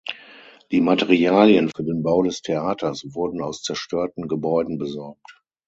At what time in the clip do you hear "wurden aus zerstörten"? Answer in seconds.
3.13-4.27